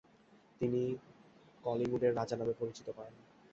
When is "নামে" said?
2.39-2.53